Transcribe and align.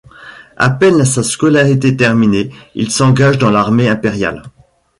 À 0.57 0.71
peine 0.71 1.05
sa 1.05 1.21
scolarité 1.21 1.95
terminée, 1.95 2.49
il 2.73 2.89
s'engage 2.89 3.37
dans 3.37 3.51
l'armée 3.51 3.87
impériale. 3.87 4.41